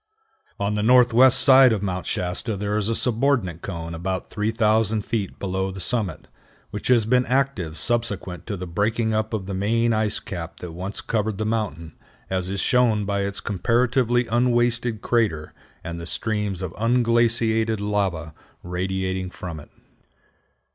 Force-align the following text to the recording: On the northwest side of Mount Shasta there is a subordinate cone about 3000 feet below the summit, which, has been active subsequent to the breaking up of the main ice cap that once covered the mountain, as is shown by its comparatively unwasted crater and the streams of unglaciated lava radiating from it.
On 0.59 0.73
the 0.73 0.81
northwest 0.81 1.37
side 1.41 1.71
of 1.71 1.83
Mount 1.83 2.07
Shasta 2.07 2.57
there 2.57 2.75
is 2.75 2.89
a 2.89 2.95
subordinate 2.95 3.61
cone 3.61 3.93
about 3.93 4.31
3000 4.31 5.03
feet 5.05 5.37
below 5.37 5.69
the 5.69 5.79
summit, 5.79 6.27
which, 6.71 6.87
has 6.87 7.05
been 7.05 7.23
active 7.27 7.77
subsequent 7.77 8.47
to 8.47 8.57
the 8.57 8.65
breaking 8.65 9.13
up 9.13 9.31
of 9.31 9.45
the 9.45 9.53
main 9.53 9.93
ice 9.93 10.19
cap 10.19 10.59
that 10.61 10.71
once 10.71 11.01
covered 11.01 11.37
the 11.37 11.45
mountain, 11.45 11.93
as 12.31 12.49
is 12.49 12.61
shown 12.61 13.05
by 13.05 13.21
its 13.21 13.39
comparatively 13.39 14.25
unwasted 14.25 15.03
crater 15.03 15.53
and 15.83 16.01
the 16.01 16.07
streams 16.07 16.63
of 16.63 16.73
unglaciated 16.79 17.79
lava 17.79 18.33
radiating 18.63 19.29
from 19.29 19.59
it. 19.59 19.69